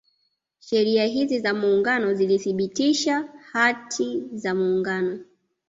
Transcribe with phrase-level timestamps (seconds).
[0.59, 5.19] Sheria hizi za Muungano zilithibitisha Hati za Muungano